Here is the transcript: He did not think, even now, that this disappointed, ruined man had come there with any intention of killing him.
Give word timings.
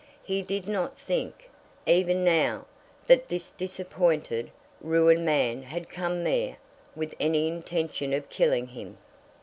He 0.23 0.41
did 0.41 0.67
not 0.67 0.97
think, 0.97 1.47
even 1.85 2.23
now, 2.23 2.65
that 3.05 3.27
this 3.27 3.51
disappointed, 3.51 4.49
ruined 4.81 5.23
man 5.23 5.61
had 5.61 5.89
come 5.89 6.23
there 6.23 6.57
with 6.95 7.13
any 7.19 7.47
intention 7.47 8.11
of 8.11 8.27
killing 8.27 8.69
him. 8.69 8.97